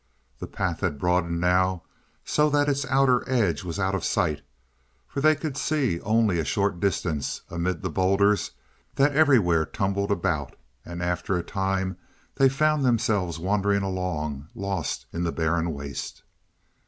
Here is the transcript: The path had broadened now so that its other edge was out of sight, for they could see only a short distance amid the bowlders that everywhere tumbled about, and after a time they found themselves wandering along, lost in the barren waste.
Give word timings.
The 0.39 0.47
path 0.47 0.79
had 0.79 0.97
broadened 0.97 1.39
now 1.39 1.83
so 2.25 2.49
that 2.49 2.67
its 2.67 2.87
other 2.89 3.23
edge 3.29 3.63
was 3.63 3.77
out 3.77 3.93
of 3.93 4.03
sight, 4.03 4.41
for 5.07 5.21
they 5.21 5.35
could 5.35 5.55
see 5.55 5.99
only 6.01 6.39
a 6.39 6.43
short 6.43 6.79
distance 6.79 7.41
amid 7.51 7.83
the 7.83 7.89
bowlders 7.91 8.49
that 8.95 9.15
everywhere 9.15 9.63
tumbled 9.63 10.09
about, 10.09 10.55
and 10.83 11.03
after 11.03 11.37
a 11.37 11.43
time 11.43 11.97
they 12.33 12.49
found 12.49 12.83
themselves 12.83 13.37
wandering 13.37 13.83
along, 13.83 14.47
lost 14.55 15.05
in 15.13 15.23
the 15.23 15.31
barren 15.31 15.71
waste. 15.71 16.23